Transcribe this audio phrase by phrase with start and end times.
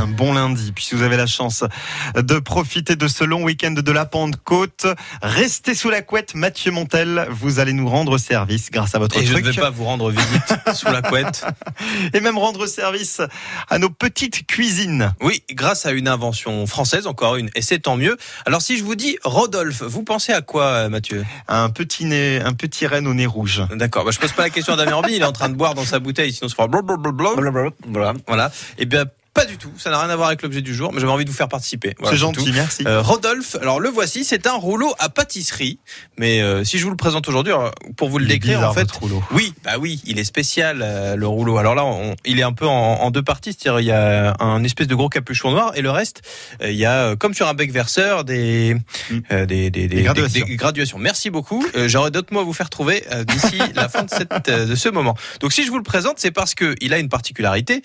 [0.00, 1.64] Un bon lundi, puisque vous avez la chance
[2.14, 4.86] de profiter de ce long week-end de la Pentecôte.
[5.22, 9.24] Restez sous la couette, Mathieu Montel, vous allez nous rendre service grâce à votre Et
[9.24, 11.46] je ne vais pas vous rendre visite sous la couette.
[12.12, 13.22] Et même rendre service
[13.70, 15.14] à nos petites cuisines.
[15.20, 18.16] Oui, grâce à une invention française, encore une, et c'est tant mieux.
[18.46, 21.24] Alors si je vous dis Rodolphe, vous pensez à quoi, Mathieu?
[21.48, 23.62] Un petit nez, un petit renne au nez rouge.
[23.74, 25.54] D'accord, bah, je pose pas la question à Damien Orbi, il est en train de
[25.54, 27.30] boire dans sa bouteille, sinon ça fera blablabla.
[27.86, 28.12] Voilà.
[28.26, 28.52] Voilà.
[28.78, 29.04] Et bien,
[29.34, 31.24] pas du tout, ça n'a rien à voir avec l'objet du jour, mais j'avais envie
[31.24, 31.94] de vous faire participer.
[31.98, 32.34] Voilà, C'est tout.
[32.38, 32.84] gentil, merci.
[32.86, 35.78] Euh, Rodolphe, alors le voici, c'est un rouleau à pâtisserie.
[36.18, 37.52] Mais euh, si je vous le présente aujourd'hui,
[37.96, 39.22] pour vous le Il décrire, bizarre, en fait, rouleau.
[39.32, 41.58] oui, bah oui, il est spécial euh, le rouleau.
[41.58, 44.36] Alors là, on- il est un peu en, en deux parties, c'est-à-dire il y a
[44.38, 46.22] un espèce de gros capuchon noir et le reste,
[46.62, 48.76] il y a comme sur un bec verseur des
[49.10, 49.44] Mm.
[49.46, 50.02] des, des, Des
[50.56, 50.98] graduations.
[50.98, 51.64] Merci beaucoup.
[51.86, 55.16] J'aurai d'autres mots à vous faire trouver d'ici la fin de, cette, de ce moment.
[55.40, 57.82] Donc si je vous le présente, c'est parce que il a une particularité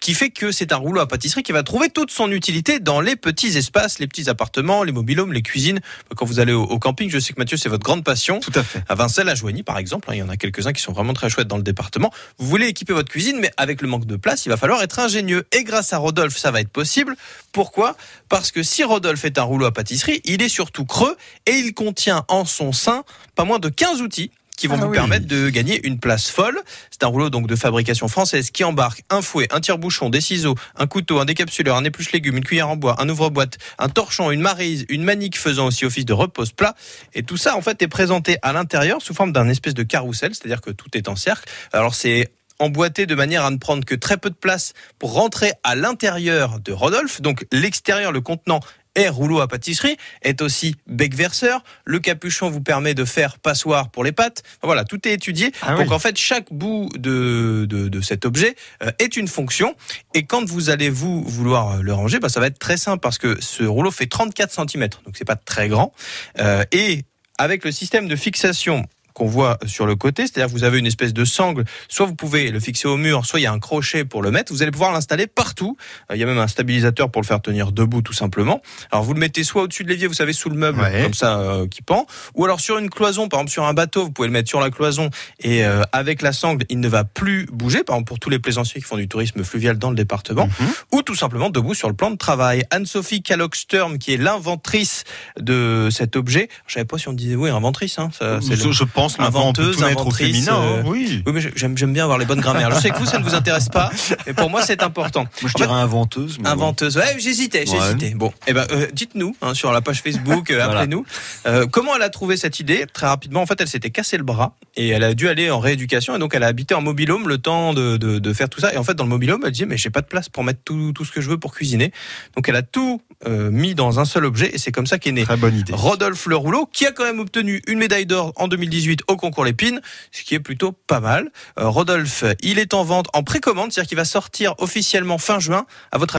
[0.00, 3.00] qui fait que c'est un rouleau à pâtisserie qui va trouver toute son utilité dans
[3.00, 5.80] les petits espaces, les petits appartements, les mobilhomes, les cuisines.
[6.16, 8.40] Quand vous allez au, au camping, je sais que Mathieu, c'est votre grande passion.
[8.40, 8.82] Tout à fait.
[8.88, 11.12] À Vincelles, à Joigny, par exemple, hein, il y en a quelques-uns qui sont vraiment
[11.12, 12.12] très chouettes dans le département.
[12.38, 14.98] Vous voulez équiper votre cuisine, mais avec le manque de place, il va falloir être
[14.98, 15.46] ingénieux.
[15.52, 17.16] Et grâce à Rodolphe, ça va être possible.
[17.52, 17.96] Pourquoi?
[18.28, 21.74] Parce que si Rodolphe est un rouleau à pâtisserie, il est surtout creux et il
[21.74, 24.96] contient en son sein pas moins de 15 outils qui vont Ah vous oui.
[24.96, 26.60] permettre de gagner une place folle.
[26.90, 30.54] C'est un rouleau donc de fabrication française qui embarque un fouet, un tire-bouchon, des ciseaux,
[30.76, 34.30] un couteau, un décapsuleur, un épluche légumes, une cuillère en bois, un ouvre-boîte, un torchon,
[34.30, 36.74] une marise, une manique faisant aussi office de repose-plat.
[37.14, 40.34] Et tout ça, en fait, est présenté à l'intérieur sous forme d'un espèce de carrousel,
[40.34, 41.48] c'est-à-dire que tout est en cercle.
[41.72, 45.52] Alors c'est emboîté de manière à ne prendre que très peu de place pour rentrer
[45.64, 47.22] à l'intérieur de Rodolphe.
[47.22, 48.60] Donc l'extérieur, le contenant
[48.94, 51.62] est rouleau à pâtisserie, est aussi bec verseur.
[51.84, 54.42] Le capuchon vous permet de faire passoire pour les pâtes.
[54.44, 55.52] Enfin, Voilà, tout est étudié.
[55.62, 55.94] Ah Donc oui.
[55.94, 59.74] en fait, chaque bout de, de, de cet objet euh, est une fonction.
[60.14, 63.00] Et quand vous allez vous vouloir euh, le ranger, bah, ça va être très simple
[63.00, 65.92] parce que ce rouleau fait 34 cm, donc c'est pas très grand.
[66.38, 67.02] Euh, et
[67.38, 68.84] avec le système de fixation
[69.14, 72.14] qu'on voit sur le côté, c'est-à-dire que vous avez une espèce de sangle, soit vous
[72.14, 74.62] pouvez le fixer au mur, soit il y a un crochet pour le mettre, vous
[74.62, 75.76] allez pouvoir l'installer partout.
[76.10, 78.60] Euh, Il y a même un stabilisateur pour le faire tenir debout tout simplement.
[78.90, 81.02] Alors vous le mettez soit au-dessus de l'évier, vous savez, sous le meuble, Ouais.
[81.02, 84.04] comme ça, euh, qui pend, ou alors sur une cloison, par exemple sur un bateau,
[84.04, 85.10] vous pouvez le mettre sur la cloison
[85.40, 88.38] et euh, avec la sangle, il ne va plus bouger, par exemple pour tous les
[88.38, 90.68] plaisanciers qui font du tourisme fluvial dans le département, Mhm.
[90.92, 92.64] ou tout simplement debout sur le plan de travail.
[92.70, 95.04] Anne-Sophie Kallock-Sturm, qui est l'inventrice
[95.38, 98.56] de cet objet, je savais pas si on disait oui, inventrice, hein, ça, c'est
[99.00, 100.54] pense maintenant on peut Inventeuse, tout mettre au inventrice, féminin.
[100.54, 100.62] hein.
[100.78, 101.22] euh, Oui.
[101.26, 102.70] Oui, mais j'aime, j'aime bien avoir les bonnes grammaires.
[102.74, 103.90] Je sais que vous, ça ne vous intéresse pas,
[104.26, 105.22] mais pour moi, c'est important.
[105.22, 106.38] Moi, je En fait, dirais inventeuse.
[106.40, 106.48] mais.
[106.48, 106.96] Inventeuse.
[106.96, 107.76] Ouais, j'hésitais, Ouais.
[107.80, 108.14] j'hésitais.
[108.14, 110.80] Bon, eh ben, euh, dites-nous hein, sur la page Facebook, euh, Voilà.
[110.80, 111.04] appelez-nous.
[111.46, 114.24] Euh, comment elle a trouvé cette idée Très rapidement, en fait, elle s'était cassé le
[114.24, 117.28] bras et elle a dû aller en rééducation et donc elle a habité en mobilhome
[117.28, 118.72] le temps de, de, de faire tout ça.
[118.72, 120.60] Et en fait, dans le mobilhome, elle disait mais j'ai pas de place pour mettre
[120.64, 121.92] tout, tout ce que je veux pour cuisiner.
[122.36, 125.12] Donc elle a tout euh, mis dans un seul objet et c'est comme ça qu'est
[125.12, 125.72] né Très bonne idée.
[125.74, 128.48] Rodolphe Le Rouleau, qui a quand même obtenu une médaille d'or en
[128.90, 129.80] 2018 au concours Lépine,
[130.12, 131.30] ce qui est plutôt pas mal.
[131.58, 135.66] Euh, Rodolphe, il est en vente en précommande, c'est-à-dire qu'il va sortir officiellement fin juin.
[135.92, 136.08] À votre